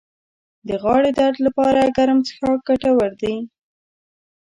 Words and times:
د 0.67 0.69
غاړې 0.83 1.09
درد 1.19 1.37
لپاره 1.47 1.81
ګرم 1.97 2.19
څښاک 2.27 2.59
ګټور 2.67 3.11
دی 3.21 3.35